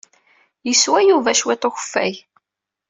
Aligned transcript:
Yeswa 0.67 0.99
Yuba 1.07 1.31
cwiṭ 1.39 1.63
n 1.65 1.67
ukeffay. 1.67 2.13